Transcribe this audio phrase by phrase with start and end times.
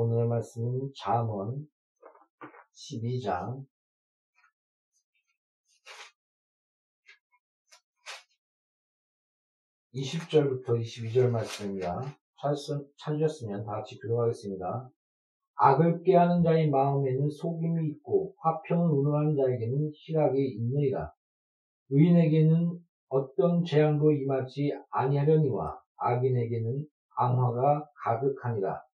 [0.00, 1.66] 오늘의 말씀은 잠언
[2.72, 3.66] 12장
[9.92, 12.00] 20절부터 22절 말씀입니다.
[12.96, 14.88] 찾으셨으면 다 같이 교도하겠습니다.
[15.56, 21.12] 악을 깨하는 자의 마음에는 속임이 있고 화평을 운운하는 자에게는 희락이 있느니라.
[21.90, 22.78] 의인에게는
[23.08, 26.86] 어떤 재앙도 임하지 아니하려니와 악인에게는
[27.16, 28.87] 앙화가 가득하니라.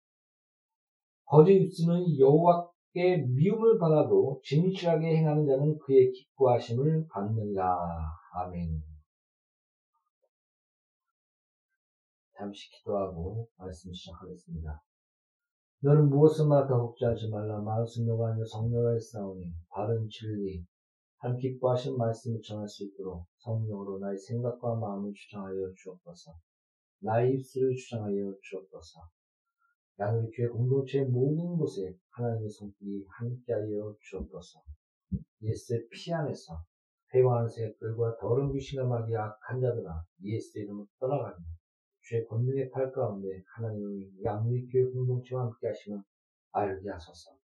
[1.32, 7.64] 거짓 입술은 여호와께 미움을 받아도 진실하게 행하는 자는 그의 기뻐하심을 받느니라.
[8.34, 8.82] 아멘.
[12.36, 14.82] 잠시 기도하고 말씀 시작하겠습니다.
[15.80, 17.62] 너는 무엇을 말까 걱정하지 말라.
[17.86, 20.62] 승려가 아니라 성녀가 있사오니 바른 진리,
[21.16, 26.34] 한 기뻐하신 말씀을 전할 수 있도록 성령으로 나의 생각과 마음을 주장하여 주옵소서.
[27.00, 29.21] 나의 입술을 주장하여 주옵소서.
[29.98, 34.62] 양의 교회 공동체의 모든 곳에 하나님의 손길이 함께하여 주옵소서.
[35.42, 36.64] 예수의 피 안에서
[37.14, 41.36] 회화한 새들과 더러운 귀신과 마귀 악한 자들아 예수의 이름을 떠나가며
[42.00, 46.02] 주의 권능의 팔 가운데 하나님의 양의 교회 공동체와 함께 하시면
[46.52, 47.36] 알게 하소서.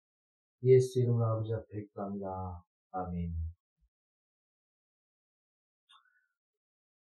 [0.64, 2.64] 예수 이름으로 아버지 앞에 기도합니다.
[2.90, 3.32] 아멘.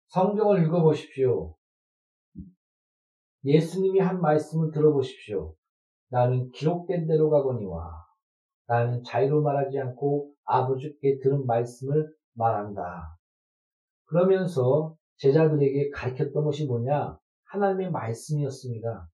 [0.08, 1.56] 성경을 읽어보십시오.
[3.44, 5.56] 예수님이 한 말씀을 들어보십시오.
[6.10, 8.06] 나는 기록된 대로 가거니와
[8.68, 13.18] 나는 자유로 말하지 않고 아버지께 들은 말씀을 말한다.
[14.06, 17.18] 그러면서 제자들에게 가르쳤던 것이 뭐냐?
[17.46, 19.10] 하나님의 말씀이었습니다.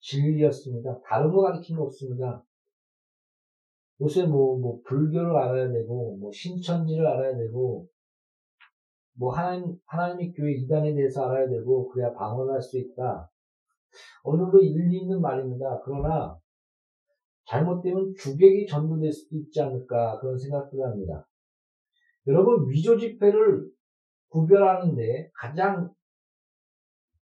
[0.00, 1.00] 진리였습니다.
[1.06, 2.44] 다른 거 가르친 거 없습니다.
[4.00, 7.88] 요새 뭐, 뭐, 불교를 알아야 되고, 뭐, 신천지를 알아야 되고,
[9.14, 13.28] 뭐, 하나님, 하나님의 교회 이단에 대해서 알아야 되고, 그래야 방언을 할수 있다.
[14.22, 15.80] 어느 정도 일리 있는 말입니다.
[15.84, 16.38] 그러나,
[17.46, 21.26] 잘못되면 주객이 전도될 수도 있지 않을까, 그런 생각도 합니다.
[22.26, 23.70] 여러분, 위조 집회를
[24.28, 25.92] 구별하는데 가장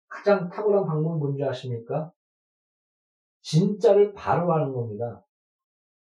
[0.08, 2.12] 가장 탁월한 방법은 뭔지 아십니까?
[3.42, 5.26] 진짜를 바로 하는 겁니다.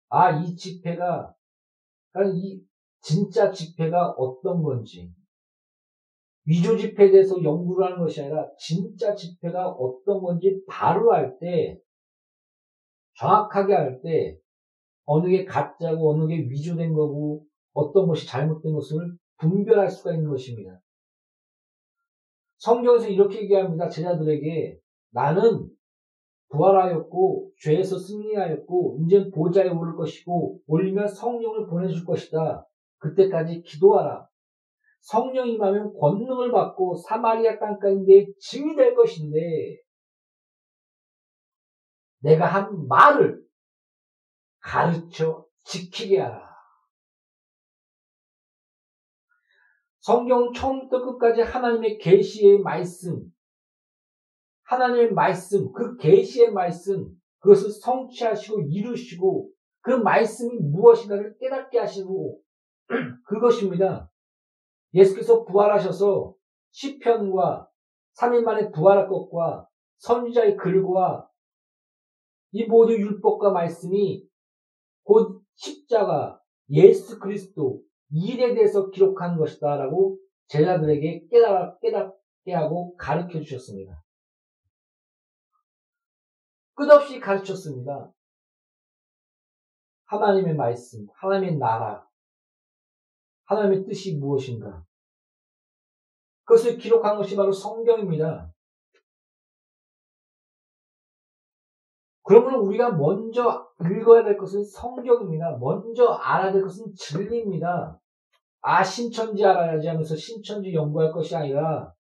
[0.09, 1.33] 아, 이 집회가,
[2.11, 2.61] 그러니까 이
[3.01, 5.11] 진짜 집회가 어떤 건지,
[6.45, 11.79] 위조 집회에 대해서 연구를 하는 것이 아니라 진짜 집회가 어떤 건지 바로 할 때,
[13.17, 14.37] 정확하게 할 때,
[15.05, 20.79] 어느 게 가짜고 어느 게 위조된 거고 어떤 것이 잘못된 것을 분별할 수가 있는 것입니다.
[22.57, 23.89] 성경에서 이렇게 얘기합니다.
[23.89, 24.79] 제자들에게
[25.11, 25.69] 나는
[26.49, 32.65] 부활하였고 죄에서 승리하였고 이제 보좌에 오를 것이고 올리면 성령을 보내줄 것이다.
[32.99, 34.27] 그때까지 기도하라.
[35.03, 39.81] 성령이 임하면 권능을 받고 사마리아 땅가운데 증이 될 것인데
[42.19, 43.43] 내가 한 말을
[44.59, 46.53] 가르쳐 지키게 하라.
[49.99, 53.23] 성경 처음부터 끝까지 하나님의 계시의 말씀,
[54.63, 57.09] 하나님의 말씀, 그 계시의 말씀,
[57.39, 59.49] 그것을 성취하시고 이루시고
[59.81, 62.39] 그 말씀이 무엇인가를 깨닫게 하시고
[63.27, 64.12] 그것입니다.
[64.93, 66.35] 예수께서 부활하셔서
[66.71, 67.69] 시편과
[68.19, 69.67] 3일 만에 부활할 것과
[69.97, 71.29] 선지자의 글과
[72.51, 74.27] 이 모든 율법과 말씀이
[75.03, 76.39] 곧 십자가
[76.69, 77.81] 예수 그리스도
[78.11, 84.03] 일에 대해서 기록한 것이다 라고 제자들에게 깨달아, 깨닫게 하고 가르쳐 주셨습니다.
[86.75, 88.11] 끝없이 가르쳤습니다.
[90.05, 92.07] 하나님의 말씀, 하나님의 나라,
[93.45, 94.83] 하나님의 뜻이 무엇인가.
[96.45, 98.51] 그것을 기록한 것이 바로 성경입니다.
[102.23, 105.57] 그러면 우리가 먼저 읽어야 될 것은 성경입니다.
[105.59, 107.99] 먼저 알아야 될 것은 진리입니다.
[108.61, 111.93] 아, 신천지 알아야지 하면서 신천지 연구할 것이 아니라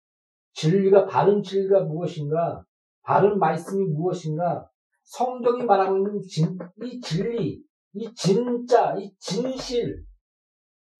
[0.53, 2.63] 진리가, 바른 진리가 무엇인가,
[3.01, 4.69] 바른 말씀이 무엇인가,
[5.03, 7.63] 성경이 말하고 있는 진, 이 진리,
[7.93, 10.05] 이 진짜, 이 진실,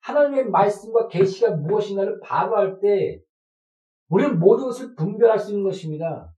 [0.02, 3.22] 하나님의 말씀과 계시가 무엇인가를 바로 할 때,
[4.10, 6.34] 우리는 모든 것을 분별할 수 있는 것입니다.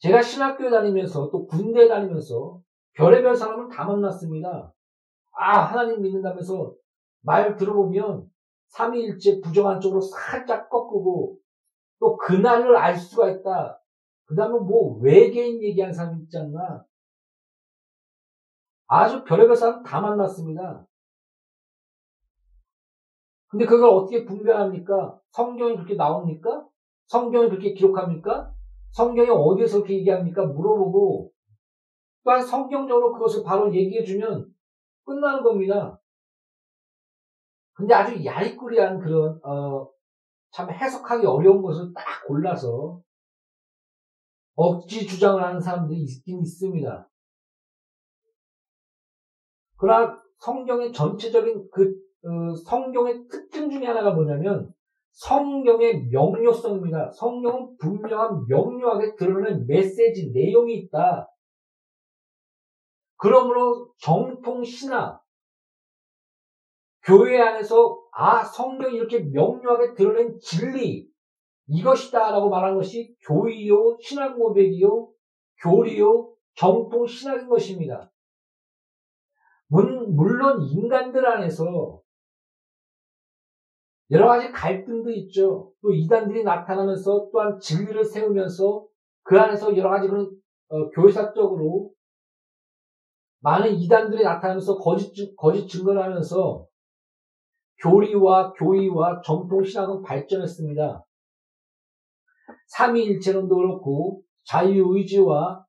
[0.00, 2.60] 제가 신학교에 다니면서 또 군대에 다니면서
[2.94, 4.72] 별의별 사람을 다 만났습니다.
[5.32, 6.74] 아, 하나님 믿는다면서
[7.22, 8.28] 말 들어보면
[8.68, 11.38] 삼위일체 부정한 쪽으로 살짝 꺾고
[12.00, 13.80] 또 그날을 알 수가 있다.
[14.24, 16.84] 그 다음에 뭐 외계인 얘기한 사람 있지 않나?
[18.86, 20.86] 아주 별의별 사람 다 만났습니다.
[23.48, 25.20] 근데 그걸 어떻게 분별합니까?
[25.30, 26.66] 성경이 그렇게 나옵니까?
[27.06, 28.52] 성경이 그렇게 기록합니까?
[28.92, 30.44] 성경이 어디에서 그렇게 얘기합니까?
[30.46, 31.32] 물어보고
[32.24, 34.52] 또한 성경적으로 그것을 바로 얘기해주면
[35.04, 35.98] 끝나는 겁니다.
[37.72, 39.88] 근데 아주 야리꾸리한 그런 어,
[40.50, 43.00] 참 해석하기 어려운 것을 딱 골라서
[44.56, 47.08] 억지 주장을 하는 사람들이 있긴 있습니다.
[49.76, 51.94] 그러나 성경의 전체적인 그
[52.24, 54.72] 어, 성경의 특징 중에 하나가 뭐냐면
[55.12, 57.10] 성경의 명료성입니다.
[57.10, 61.28] 성경은 분명한 명료하게 드러낸 메시지 내용이 있다.
[63.16, 65.20] 그러므로 정통 신학,
[67.02, 71.08] 교회 안에서 아 성경이 이렇게 명료하게 드러낸 진리
[71.66, 75.10] 이것이다라고 말한 것이 교의요 신앙 고백이요
[75.62, 78.12] 교리요 정통 신학인 것입니다.
[79.68, 82.00] 물론 인간들 안에서
[84.10, 85.72] 여러 가지 갈등도 있죠.
[85.82, 88.86] 또 이단들이 나타나면서 또한 진리를 세우면서
[89.22, 90.30] 그 안에서 여러 가지 그런
[90.68, 91.92] 어, 교회사적으로
[93.40, 96.66] 많은 이단들이 나타나면서 거짓, 거짓 증거를 하면서
[97.82, 101.04] 교리와 교의와 정통신학은 발전했습니다.
[102.68, 105.64] 삼위일체론도 그렇고 자유의지와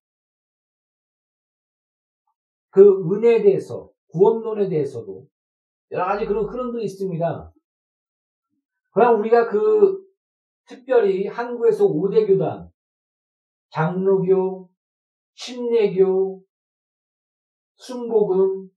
[2.72, 5.26] 그 은혜에 대해서 구원론에 대해서도
[5.92, 7.54] 여러 가지 그런 흐름도 있습니다.
[9.00, 9.98] 그럼 우리가 그
[10.68, 12.70] 특별히 한국에서 5대 교단
[13.70, 14.70] 장로교,
[15.36, 16.44] 침례교,
[17.76, 18.70] 순복음,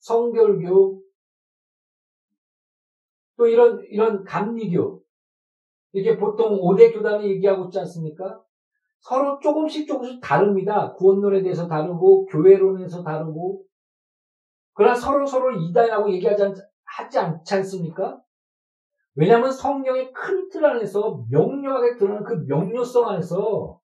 [0.00, 1.02] 성결교,
[3.36, 5.00] 또 이런, 이런 감리교.
[5.92, 8.42] 이게 보통 5대 교단을 얘기하고 있지 않습니까?
[8.98, 10.92] 서로 조금씩 조금씩 다릅니다.
[10.94, 13.62] 구원론에 대해서 다르고, 교회론에서 다르고.
[14.72, 18.23] 그러나 서로 서로 이단이라고 얘기하지 않, 하지 않지 않습니까?
[19.14, 23.80] 왜냐하면 성경의 큰 틀 안에서 명료하게 드러나는 그 명료성 안에서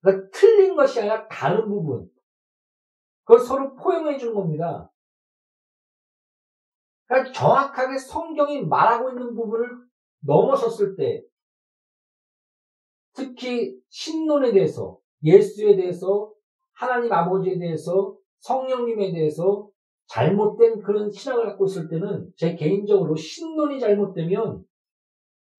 [0.00, 2.08] 그러니까 틀린 것이 아니라 다른 부분.
[3.24, 4.92] 그걸 서로 포용해 주는 겁니다.
[7.06, 9.68] 그러니까 정확하게 성경이 말하고 있는 부분을
[10.20, 11.24] 넘어섰을 때,
[13.14, 16.32] 특히 신론에 대해서, 예수에 대해서,
[16.72, 19.68] 하나님 아버지에 대해서, 성령님에 대해서
[20.06, 24.64] 잘못된 그런 신앙을 갖고 있을 때는 제 개인적으로 신론이 잘못되면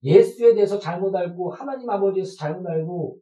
[0.03, 3.17] 예수에 대해서 잘못 알고 하나님 아버지에서 잘못 알고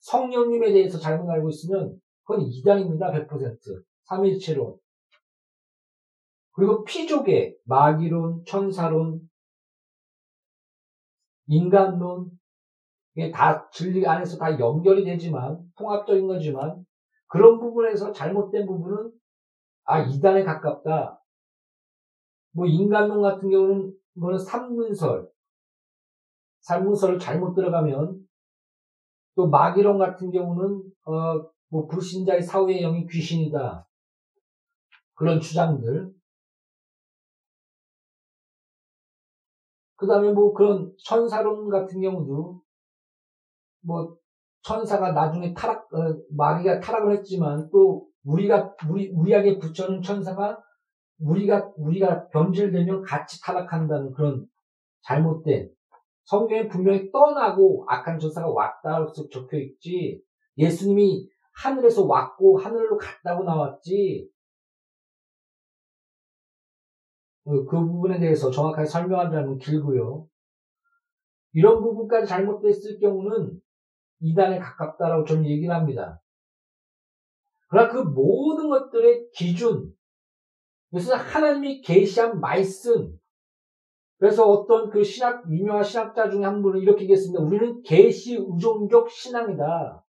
[0.00, 3.12] 성령님에 대해서 잘못 알고 있으면 그건 이단입니다.
[3.12, 3.84] 100%.
[4.08, 4.78] 3일체론.
[6.52, 9.20] 그리고 피족의 마귀론, 천사론,
[11.48, 12.30] 인간론,
[13.14, 16.84] 이게 다 진리 안에서 다 연결이 되지만, 통합적인 거지만,
[17.28, 19.12] 그런 부분에서 잘못된 부분은,
[19.86, 21.20] 아, 이단에 가깝다.
[22.52, 25.30] 뭐, 인간론 같은 경우는, 이거는 삼문설.
[26.60, 28.26] 삼문설을 잘못 들어가면,
[29.36, 33.86] 또 마귀론 같은 경우는, 어, 뭐, 불신자의 사후의 영이 귀신이다.
[35.14, 36.14] 그런 주장들.
[39.96, 42.60] 그 다음에 뭐 그런 천사론 같은 경우도
[43.80, 44.16] 뭐
[44.62, 45.98] 천사가 나중에 타락, 어,
[46.30, 50.62] 마귀가 타락을 했지만 또 우리가, 우리, 우리에게 붙여놓은 천사가
[51.18, 54.46] 우리가, 우리가 변질되면 같이 타락한다는 그런
[55.02, 55.70] 잘못된
[56.24, 60.20] 성경에 분명히 떠나고 악한 천사가 왔다고 적혀 있지
[60.58, 64.28] 예수님이 하늘에서 왔고 하늘로 갔다고 나왔지
[67.44, 70.26] 그, 그 부분에 대해서 정확하게 설명하자면 길고요.
[71.52, 73.58] 이런 부분까지 잘못됐을 경우는
[74.20, 76.20] 이단에 가깝다라고 저는 얘기를 합니다.
[77.68, 79.92] 그러나 그 모든 것들의 기준,
[80.90, 83.18] 그래서 하나님이 계시한 말씀,
[84.18, 87.42] 그래서 어떤 그 신학, 유명한 신학자 중에 한 분은 이렇게 얘기했습니다.
[87.42, 90.04] 우리는 계시 우종적 신앙이다.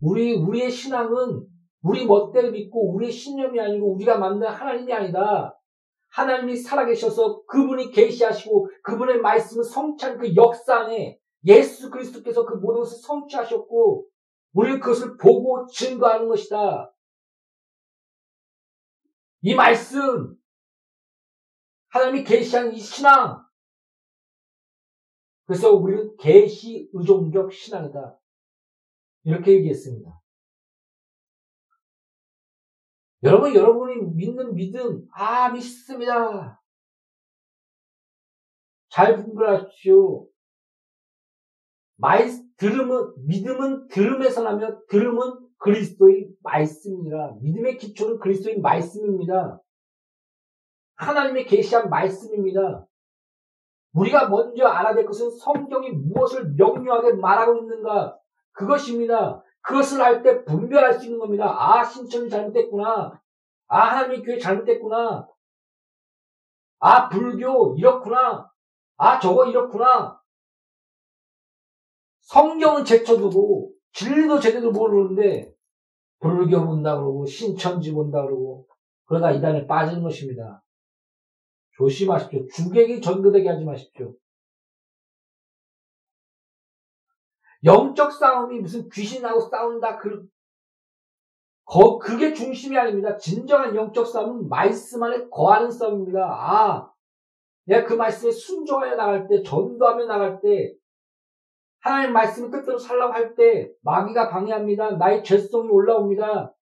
[0.00, 1.46] 우리, 우리의 신앙은
[1.82, 5.58] 우리 멋대로 믿고 우리의 신념이 아니고 우리가 만든 하나님이 아니다.
[6.08, 12.98] 하나님이 살아계셔서 그분이 계시하시고 그분의 말씀을 성취한 그 역사 안에 예수 그리스도께서 그 모든 것을
[12.98, 14.06] 성취하셨고
[14.52, 16.92] 우리는 그것을 보고 증거하는 것이다.
[19.42, 20.36] 이 말씀
[21.88, 23.44] 하나님이 계시한 이 신앙
[25.44, 28.20] 그래서 우리는 계시 의존적 신앙이다.
[29.24, 30.20] 이렇게 얘기했습니다.
[33.24, 36.62] 여러분, 여러분이 믿는 믿음, 아, 믿습니다.
[38.88, 40.28] 잘 분별하십시오.
[41.96, 42.28] 마이,
[42.60, 47.36] 들음은, 믿음은 들음에서 나며 들음은 그리스도의 말씀이라.
[47.40, 49.60] 믿음의 기초는 그리스도의 말씀입니다.
[50.96, 52.86] 하나님의 계시한 말씀입니다.
[53.94, 58.18] 우리가 먼저 알아야 될 것은 성경이 무엇을 명료하게 말하고 있는가.
[58.52, 59.42] 그것입니다.
[59.62, 61.46] 그것을 할 때 분별할 수 있는 겁니다.
[61.46, 63.20] 아, 신천이 잘못됐구나.
[63.68, 65.26] 아, 하나님의 교회 잘못됐구나.
[66.80, 68.50] 아, 불교 이렇구나.
[68.98, 70.19] 아, 저거 이렇구나.
[72.30, 75.52] 성경은 제쳐두고 진리도 제대로 모르는데
[76.20, 78.68] 불교 본다 그러고 신천지 본다 그러고
[79.06, 80.62] 그러다 이단에 빠지는 것입니다.
[81.72, 82.46] 조심하십시오.
[82.46, 84.14] 주객이 전도되게 하지 마십시오.
[87.64, 90.24] 영적 싸움이 무슨 귀신하고 싸운다 그
[91.64, 93.16] 거, 그게 중심이 아닙니다.
[93.16, 96.20] 진정한 영적 싸움은 말씀 안에 거하는 싸움입니다.
[96.20, 96.92] 아,
[97.64, 100.74] 내가 그 말씀에 순종하여 나갈 때, 전도하며 나갈 때,
[101.80, 104.92] 하나님 말씀을 뜻대로 살라고 할 때, 마귀가 방해합니다.
[104.92, 106.54] 나의 죄성이 올라옵니다.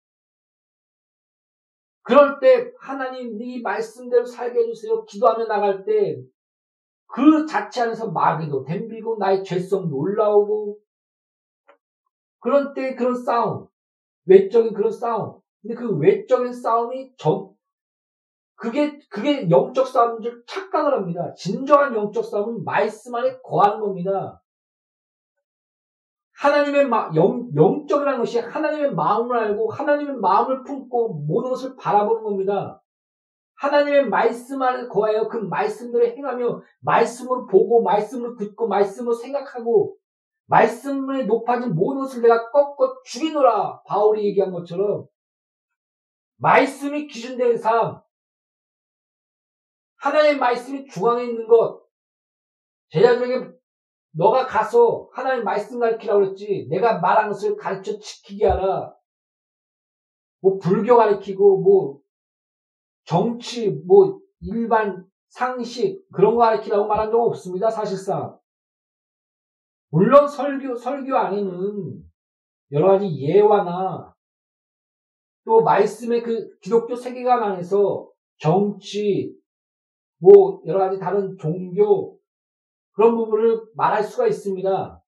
[2.02, 5.04] 그럴 때, 하나님, 네 말씀대로 살게 해주세요.
[5.04, 6.22] 기도하며 나갈 때,
[7.06, 10.78] 그 자체 안에서 마귀도 댐비고, 나의 죄성도 올라오고,
[12.40, 13.66] 그런 때 그런 싸움,
[14.26, 15.40] 외적인 그런 싸움.
[15.60, 17.50] 근데 그 외적인 싸움이 전,
[18.54, 21.34] 그게, 그게 영적 싸움인 줄 착각을 합니다.
[21.34, 24.40] 진정한 영적 싸움은 말씀 안에 거하는 겁니다.
[26.38, 32.80] 하나님의 마, 영, 영적이라는 것이 하나님의 마음을 알고 하나님의 마음을 품고 모든 것을 바라보는 겁니다.
[33.56, 39.96] 하나님의 말씀 안에 거하여 그 말씀대로 행하며 말씀을 보고 말씀을 듣고 말씀을 생각하고
[40.46, 43.82] 말씀에 높아진 모든 것을 내가 꺾어 죽이노라.
[43.82, 45.06] 바울이 얘기한 것처럼
[46.36, 48.00] 말씀이 기준된 삶,
[49.96, 51.82] 하나님의 말씀이 중앙에 있는 것,
[52.90, 53.58] 제자들에게
[54.12, 56.66] 너가 가서 하나님 말씀 가르치라고 그랬지.
[56.70, 58.94] 내가 말한 것을 가르쳐 지키게 하라.
[60.40, 62.00] 뭐 불교 가르치고 뭐
[63.04, 67.70] 정치 뭐 일반 상식 그런 거 가르치라고 말한 적 없습니다.
[67.70, 68.38] 사실상.
[69.90, 72.04] 물론 설교, 설교 안에는
[72.72, 74.14] 여러 가지 예화나
[75.44, 79.34] 또 말씀의 그 기독교 세계관 안에서 정치,
[80.18, 82.17] 뭐 여러 가지 다른 종교
[82.98, 85.04] 그런 부분을 말할 수가 있습니다.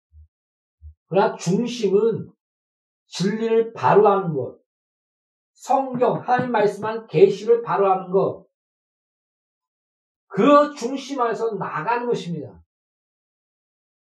[1.09, 2.31] 그러나 중심은
[3.07, 4.61] 진리를 바로 하는 것,
[5.55, 8.47] 성경 하나님 말씀한 계시를 바로 하는 것,
[10.29, 12.63] 그 중심 안에서 나가는 것입니다.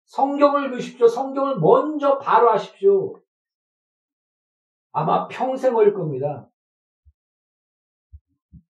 [0.06, 1.08] 성경을 보십시오.
[1.08, 3.20] 성경을 먼저 바로 하십시오.
[4.92, 6.48] 아마 평생 걸릴 겁니다.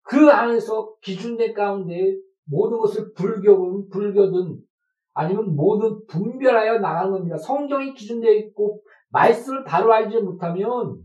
[0.02, 2.16] 그 안에서 기준된 가운데
[2.47, 4.74] 모든 것을 불교든 불교든
[5.14, 7.37] 아니면 모든 분별하여 나가는 겁니다.
[7.38, 10.99] 성경이 기준되어 있고 말씀을 바로 알지 못하면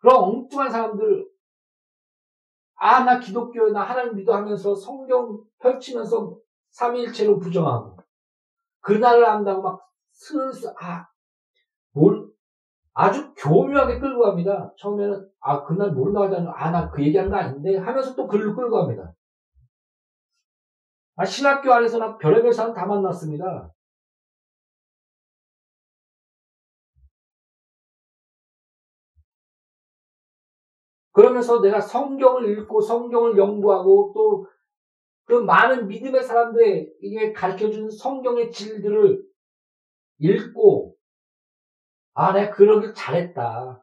[0.00, 1.28] 그런 엉뚱한 사람들
[2.76, 6.36] 아 나 기독교 나 하나님 믿어 하면서 성경 펼치면서
[6.70, 7.96] 삼일체로 부정하고
[8.80, 11.06] 그날을 안다고 막 슬슬, 아,
[11.92, 12.26] 뭘,
[12.94, 14.72] 아주 교묘하게 끌고 갑니다.
[14.78, 18.76] 처음에는, 아, 그날 뭘 나가자니, 아, 나 그 얘기하는 거 아닌데 하면서 또 글로 끌고
[18.76, 19.12] 갑니다.
[21.16, 23.72] 아, 신학교 안에서는 별의별 사람 다 만났습니다.
[31.12, 34.52] 그러면서 내가 성경을 읽고 성경을 연구하고 또
[35.24, 39.24] 그 많은 믿음의 사람들에게 가르쳐 준 성경의 질들을
[40.18, 40.94] 읽고,
[42.14, 43.82] 아, 내가 그러길 잘했다.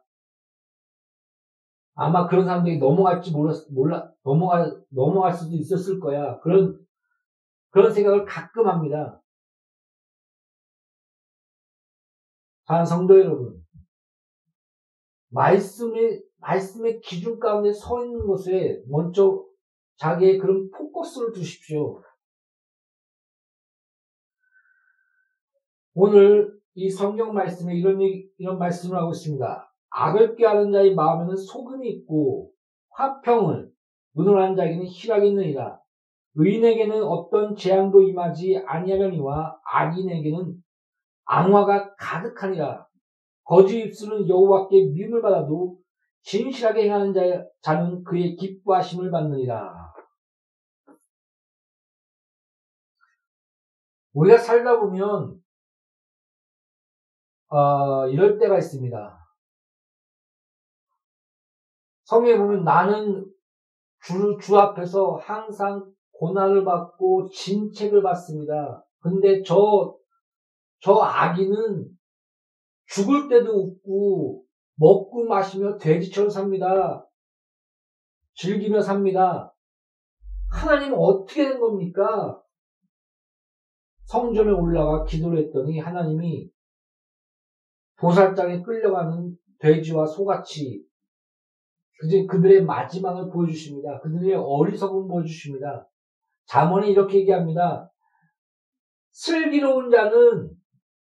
[1.94, 6.38] 아마 그런 사람들이 넘어갈지 몰랐, 몰라, 넘어갈, 넘어갈 수도 있었을 거야.
[6.40, 6.78] 그런,
[7.70, 9.20] 그런 생각을 가끔 합니다.
[12.66, 13.64] 사 성도 여러분.
[15.30, 19.44] 말씀의, 말씀의 기준 가운데 서 있는 것에 먼저
[19.96, 22.02] 자기의 그런 포커스를 두십시오.
[25.94, 28.00] 오늘 이 성경 말씀에 이런
[28.38, 29.74] 이런 말씀을 하고 있습니다.
[29.90, 32.52] 악을 꾀하는 자의 마음에는 소금이 있고
[32.90, 33.70] 화평을
[34.12, 35.79] 문을한 자에게는 희락이 있느니라.
[36.34, 40.62] 의인에게는 어떤 재앙도 임하지 아니하려니와 악인에게는
[41.24, 42.86] 앙화가 가득하니라.
[43.44, 45.78] 거짓 입술은 여호와께 미움을 받아도
[46.22, 47.12] 진실하게 행하는
[47.62, 49.92] 자, 는 그의 기뻐하심을 받느니라.
[54.12, 55.40] 우리가 살다 보면
[57.48, 59.18] 어, 이럴 때가 있습니다.
[62.04, 63.24] 성경에 보면 나는
[64.02, 68.84] 주, 주 앞에서 항상 고난을 받고 진책을 받습니다.
[68.98, 69.96] 근데 저,
[70.80, 71.88] 저 아기는
[72.88, 77.06] 죽을 때도 웃고 먹고 마시며 돼지처럼 삽니다.
[78.34, 79.54] 즐기며 삽니다.
[80.50, 82.42] 하나님은 어떻게 된 겁니까?
[84.04, 86.50] 성전에 올라가 기도를 했더니 하나님이
[87.98, 90.84] 도살장에 끌려가는 돼지와 소같이
[92.28, 94.00] 그들의 마지막을 보여주십니다.
[94.00, 95.89] 그들의 어리석음 보여주십니다.
[96.50, 97.88] 잠언이 이렇게 얘기합니다.
[99.12, 100.50] 슬기로운 자는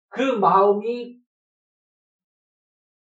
[0.08, 1.20] 그 마음이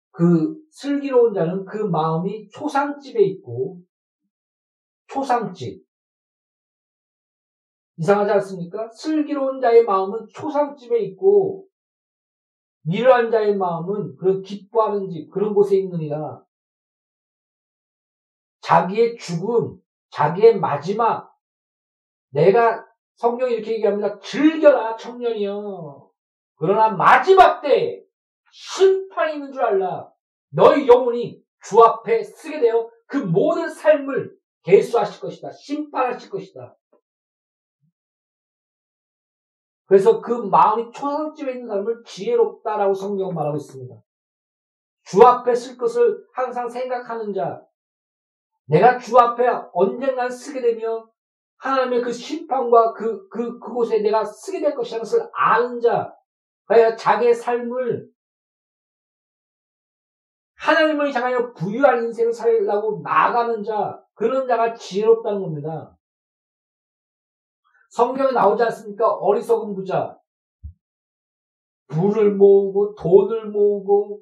[0.10, 3.79] 그 슬기로운 자는 그 마음이 초상집에 있고
[5.05, 5.86] 초상집
[7.98, 8.89] 이상하지 않습니까?
[8.89, 11.67] 슬기로운 자의 마음은 초상집에 있고
[12.82, 16.44] 미련한 자의 마음은 그런 기뻐하는 집 그런 곳에 있느니라.
[18.62, 19.79] 자기의 죽음,
[20.10, 21.35] 자기의 마지막
[22.36, 24.20] 내가 성경이 이렇게 얘기합니다.
[24.20, 26.12] 즐겨라 청년이여.
[26.58, 28.04] 그러나 마지막 때
[28.51, 30.12] 심판이 있는 줄 알라.
[30.50, 35.51] 너희 영혼이 주 앞에 쓰게 되어 그 모든 삶을 개수하실 것이다.
[35.51, 36.75] 심판하실 것이다.
[39.86, 43.96] 그래서 그 마음이 초상집에 있는 사람을 지혜롭다라고 성경 은 말하고 있습니다.
[45.04, 47.62] 주 앞에 쓸 것을 항상 생각하는 자,
[48.65, 51.08] 내가 주 앞에 언젠간 쓰게 되면
[51.58, 56.14] 하나님의 그 심판과 그, 그, 그곳에 내가 쓰게 될 것이라는 것을 아는 자,
[56.66, 58.10] 그러니까 자기의 삶을
[60.58, 65.96] 하나님을 향하여 부유한 인생을 살려고 나가는 자, 그런 자가 지혜롭다는 겁니다.
[67.90, 69.10] 성경에 나오지 않습니까?
[69.10, 70.18] 어리석은 부자.
[71.88, 74.22] 부를 모으고 돈을 모으고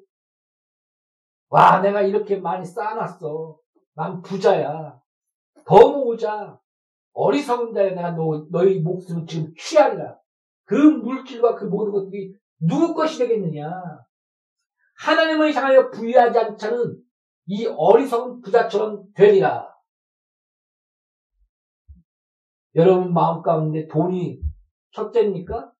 [1.48, 3.58] 와 내가 이렇게 많이 쌓아놨어.
[3.94, 5.00] 난 부자야.
[5.64, 6.60] 더 모으자.
[7.14, 10.18] 어리석은 자야 내가 너, 너희 목숨을 지금 취하리라.
[10.64, 13.70] 그 물질과 그 모든 것들이 누구 것이 되겠느냐.
[14.96, 17.02] 하나님을 향하여 부유하지 않자는
[17.46, 19.72] 이 어리석은 부자처럼 되리라.
[22.74, 24.40] 여러분 마음 가운데 돈이
[24.90, 25.72] 첫째입니까?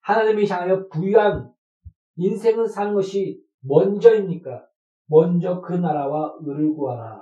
[0.00, 1.52] 하나님이 향하여 부유한
[2.16, 4.69] 인생을 사는 것이 먼저입니까?
[5.10, 7.20] 먼저 그 나라와 의를 구하라.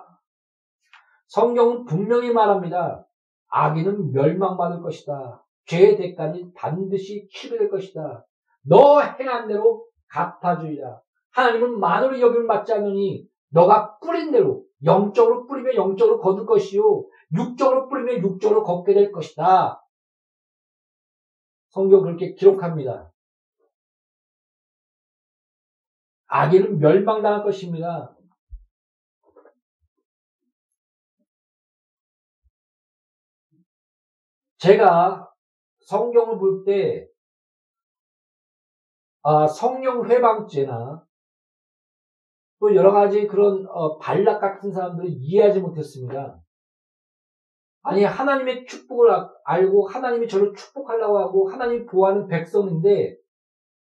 [1.28, 3.06] 성경은 분명히 말합니다.
[3.48, 5.42] 악인은 멸망받을 것이다.
[5.66, 8.26] 죄의 대가는 반드시 치료될 것이다.
[8.62, 11.00] 너 행한 대로 갚아주리라.
[11.32, 17.04] 하나님은 만으로 여김을 받지 않으니 너가 뿌린 대로 영적으로 뿌리면 영적으로 거둘 것이요.
[17.34, 19.82] 육적으로 뿌리면 육적으로 걷게 될 것이다.
[21.70, 23.07] 성경 그렇게 기록합니다.
[26.28, 28.14] 악인은 멸망당할 것입니다.
[34.58, 35.30] 제가
[35.80, 37.08] 성경을 볼 때,
[39.22, 41.06] 아, 성령 회방죄나
[42.60, 46.40] 또 여러 가지 그런 어, 반락 같은 사람들을 이해하지 못했습니다.
[47.82, 49.08] 아니 하나님의 축복을
[49.44, 53.16] 알고 하나님이 저를 축복하려고 하고 하나님 보호하는 백성인데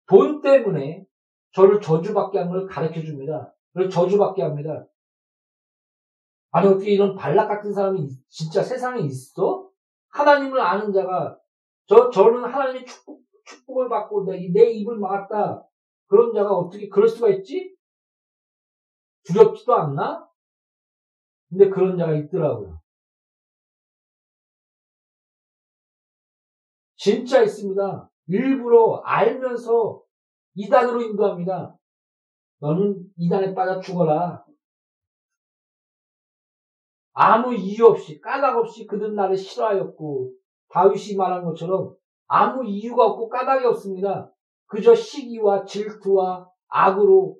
[0.06, 1.04] 돈 때문에
[1.52, 3.54] 저를 저주받게 한 걸 가르쳐 줍니다.
[3.72, 4.86] 그걸 저주받게 합니다.
[6.50, 9.68] 아니 어떻게 이런 반락 같은 사람이 진짜 세상에 있어?
[10.10, 11.38] 하나님을 아는 자가
[11.86, 15.66] 저 저는 하나님의 축복 축복을 받고 내, 내 입을 막았다.
[16.06, 17.74] 그런 자가 어떻게 그럴 수가 있지?
[19.24, 20.28] 두렵지도 않나?
[21.48, 22.80] 근데 그런 자가 있더라고요.
[26.96, 28.10] 진짜 있습니다.
[28.28, 30.01] 일부러 알면서
[30.54, 31.76] 이단으로 인도합니다.
[32.60, 34.44] 너는 이단에 빠져 죽어라.
[37.14, 40.32] 아무 이유 없이 까닭 없이 그들 나를 싫어하였고
[40.68, 41.94] 다윗이 말한 것처럼
[42.26, 44.32] 아무 이유가 없고 까닭이 없습니다.
[44.66, 47.36] 그저 시기와 질투와 악으로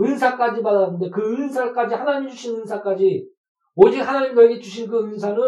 [0.00, 3.26] 은사까지 받았는데 그 은사까지 하나님 주신 은사까지
[3.74, 5.38] 오직 하나님 너에게 주신 그 은사는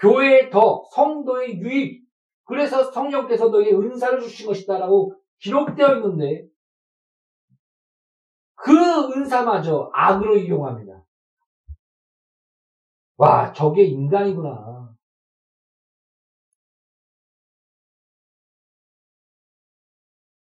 [0.00, 2.07] 교회의 덕, 성도의 유익,
[2.48, 6.48] 그래서 성령께서 너에게 은사를 주신 것이다라고 기록되어 있는데
[8.54, 8.72] 그
[9.12, 11.04] 은사마저 악으로 이용합니다.
[13.18, 14.96] 와, 저게 인간이구나.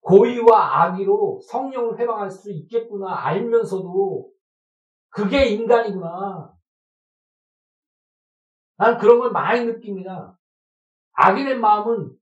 [0.00, 4.30] 고의와 악의로 성령을 회방할 수 있겠구나 알면서도
[5.11, 6.52] 그게 인간이구나.
[8.76, 10.37] 난 그런 걸 많이 느낍니다.
[11.14, 12.16] 악인의 마음은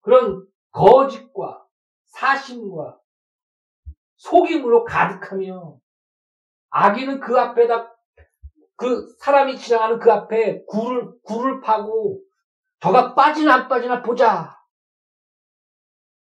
[0.00, 1.66] 그런 거짓과
[2.06, 3.00] 사심과
[4.16, 5.78] 속임으로 가득하며
[6.70, 7.94] 악인은 그 앞에다
[8.76, 12.22] 그 사람이 지나가는 그 앞에 굴을 굴을 파고
[12.80, 14.56] 저가 빠지나 안 빠지나 보자.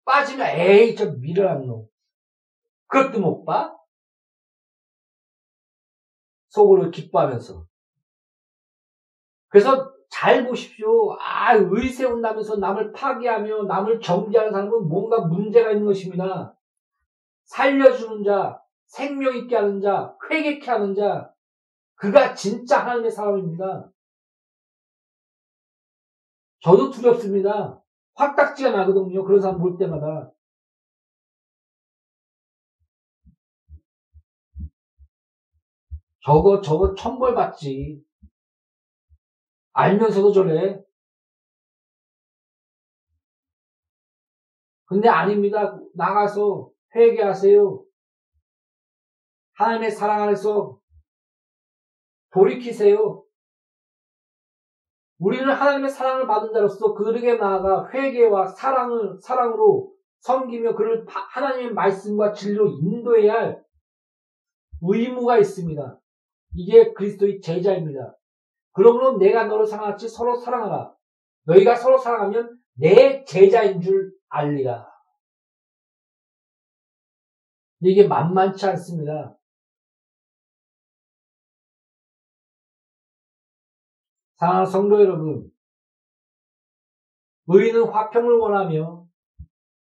[0.05, 1.87] 빠지면 에이 저 미련한 놈
[2.87, 3.75] 그것도 못 봐?
[6.49, 7.65] 속으로 기뻐하면서.
[9.47, 11.17] 그래서 잘 보십시오.
[11.19, 16.55] 아, 의세 온다면서 남을 파괴하며 남을 정죄하는 사람은 뭔가 문제가 있는 것입니다.
[17.45, 21.33] 살려주는 자, 생명 있게 하는 자, 회개케 하는 자,
[21.95, 23.91] 그가 진짜 하나님의 사람입니다.
[26.61, 27.81] 저도 두렵습니다.
[28.13, 29.23] 확딱지가 나거든요.
[29.23, 30.31] 그런 사람 볼 때마다.
[36.23, 38.03] 저거, 저거 천벌 받지.
[39.73, 40.79] 알면서도 저래.
[44.85, 45.79] 근데 아닙니다.
[45.95, 47.83] 나가서 회개하세요.
[49.53, 50.79] 하나님의 사랑 안에서
[52.31, 53.23] 돌이키세요.
[55.19, 62.67] 우리는 하나님의 사랑을 받은 자로서 그들에게 나아가 회개와 사랑을 사랑으로 섬기며 그를 하나님의 말씀과 진리로
[62.67, 63.63] 인도해야 할
[64.81, 65.99] 의무가 있습니다.
[66.55, 68.15] 이게 그리스도의 제자입니다.
[68.73, 70.93] 그러므로 내가 너를 사랑하지 서로 사랑하라.
[71.45, 74.91] 너희가 서로 사랑하면 내 제자인 줄 알리라.
[77.81, 79.37] 이게 만만치 않습니다.
[84.37, 85.51] 사랑하는 성도 여러분,
[87.47, 89.05] 의인은 화평을 원하며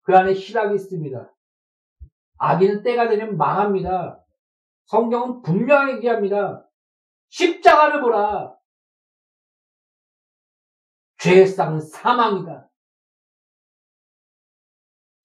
[0.04, 1.36] 그 안에 희락이 있습니다.
[2.38, 4.24] 악인은 때가 되면 망합니다.
[4.86, 6.65] 성경은 분명하게 얘기합니다.
[7.30, 8.59] 십자가를 보라.
[11.19, 12.69] 죄상 사망이다.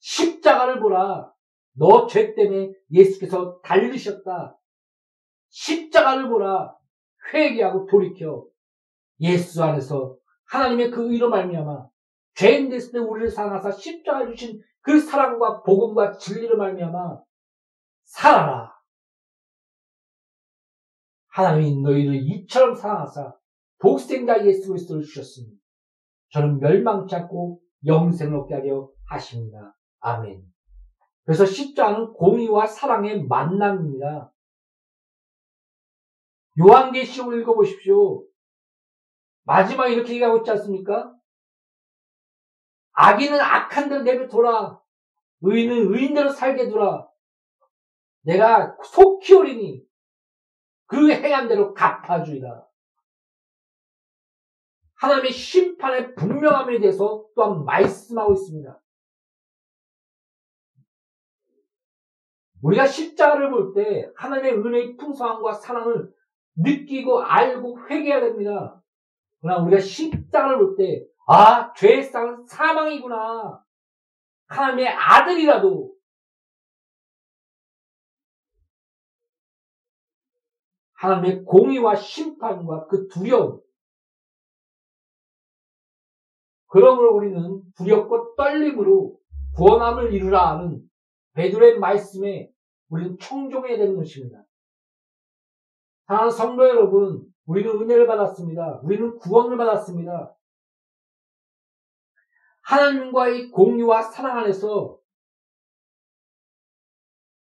[0.00, 1.33] 십자가를 보라.
[1.76, 4.59] 너 죄 때문에 예수께서 달리셨다.
[5.48, 6.76] 십자가를 보라.
[7.33, 8.44] 회개하고 돌이켜
[9.20, 11.88] 예수 안에서 하나님의 그 의로 말미암아
[12.35, 17.22] 죄인 됐을 때 우리를 사랑하사 십자가 주신 그 사랑과 복음과 진리로 말미암아
[18.04, 18.74] 살아라.
[21.28, 23.35] 하나님이 너희를 이처럼 사랑하사
[23.78, 25.63] 독생자 예수 그리스도를 주셨습니다.
[26.35, 29.77] 저는 멸망치 않고 영생을 얻게 하려 하십니다.
[30.01, 30.42] 아멘.
[31.25, 34.33] 그래서 십자는 공의와 사랑의 만남입니다.
[36.59, 38.27] 요한계시록을 읽어보십시오.
[39.44, 41.14] 마지막에 이렇게 얘기하고 있지 않습니까?
[42.94, 44.81] 악인은 악한 대로 내버둬라.
[45.42, 47.07] 의인은 의인대로 살게 두라.
[48.23, 49.85] 내가 속히 오리니
[50.87, 52.66] 그 행한 대로 갚아주리라.
[55.05, 58.81] 하나님의 심판의 분명함에 대해서 또한 말씀하고 있습니다.
[62.62, 66.11] 우리가 십자가를 볼 때 하나님의 은혜의 풍성함과 사랑을
[66.57, 68.83] 느끼고 알고 회개해야 됩니다.
[69.40, 73.62] 그러나 우리가 십자가를 볼 때, 아, 죄상 사망이구나.
[74.47, 75.95] 하나님의 아들이라도
[80.95, 83.63] 하나님의 공의와 심판과 그 두려움.
[86.74, 89.16] 그러므로 우리는 두렵고 떨림으로
[89.54, 90.82] 구원함을 이루라 하는
[91.34, 92.50] 베드로의 말씀에
[92.88, 94.44] 우리는 청종해야 되는 것입니다.
[96.08, 98.80] 사랑하는 성도 여러분, 우리는 은혜를 받았습니다.
[98.82, 100.34] 우리는 구원을 받았습니다.
[102.62, 104.98] 하나님과의 공유와 사랑 안에서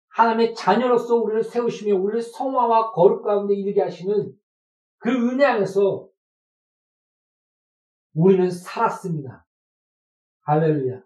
[0.09, 4.38] 하나님의 자녀로서 우리를 세우시며 우리를 성화와 거룩 가운데 이르게 하시는
[4.99, 6.07] 그 은혜 안에서
[8.15, 9.45] 우리는 살았습니다.
[10.43, 11.01] 할렐루야.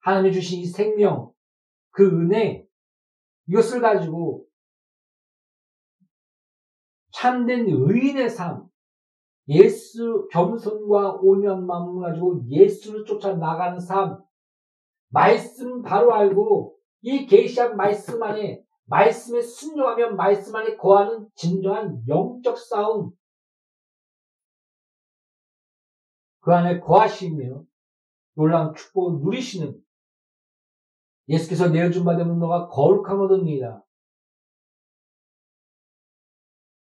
[0.00, 1.32] 하나님이 주신 이 생명,
[1.90, 2.66] 그 은혜,
[3.48, 4.46] 이것을 가지고
[7.12, 8.66] 참된 의인의 삶,
[9.48, 14.22] 예수 겸손과 온유한 마음을 가지고 예수를 쫓아 나가는 삶,
[15.08, 23.12] 말씀 바로 알고 이 계시한 말씀 안에 말씀에 순종하며 말씀 안에 거하는 진정한 영적 싸움
[26.42, 27.64] 그 안에 거하시며
[28.34, 29.80] 놀라운 축복을 누리시는
[31.28, 33.82] 예수께서 내어준 바 되면 너가 거룩함 얻으니라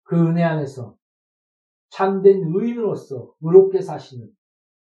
[0.04, 0.96] 그 은혜 안에서
[1.88, 4.30] 참된 의인으로서 의롭게 사시는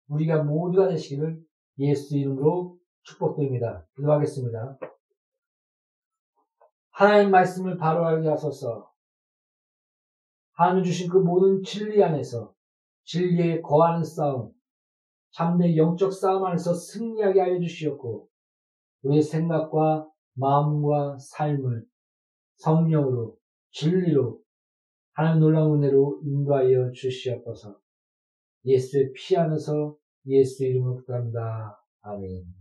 [0.10, 1.42] 우리가 모두가 되시기를
[1.80, 3.88] 예수 이름으로 축복드립니다.
[3.96, 4.78] 기도하겠습니다.
[6.92, 8.92] 하나님 말씀을 바로 알게 하소서
[10.52, 12.54] 하나님 주신 그 모든 진리 안에서
[13.04, 14.52] 진리에 거하는 싸움,
[15.32, 18.30] 참된 영적 싸움 안에서 승리하게 알려 주시었고
[19.04, 21.86] 우리의 생각과 마음과 삶을
[22.58, 23.38] 성령으로
[23.72, 24.42] 진리로
[25.14, 27.78] 하나님 놀라운 은혜로 인도하여 주시옵소서.
[28.66, 29.96] 예수의 피 안에서
[30.28, 31.78] 예수 이름으로 부탁합니다.
[32.02, 32.61] 아멘.